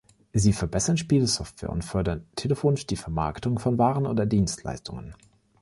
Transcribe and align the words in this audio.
Sie 0.33 0.51
verbessern 0.51 0.97
Spielesoftware 0.97 1.69
und 1.71 1.85
fördern 1.85 2.25
telefonisch 2.35 2.87
die 2.87 2.95
Vermarktung 2.95 3.59
von 3.59 3.77
Waren 3.77 4.07
oder 4.07 4.25
Dienstleistungen. 4.25 5.13